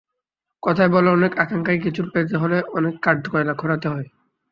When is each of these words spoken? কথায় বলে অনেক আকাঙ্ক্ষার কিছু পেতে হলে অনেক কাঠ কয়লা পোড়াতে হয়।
কথায় 0.63 0.89
বলে 0.89 1.09
অনেক 1.09 1.31
আকাঙ্ক্ষার 1.39 1.77
কিছু 1.83 2.01
পেতে 2.13 2.35
হলে 2.37 2.57
অনেক 2.77 2.93
কাঠ 3.01 3.19
কয়লা 3.31 3.53
পোড়াতে 3.53 3.87
হয়। 3.87 4.07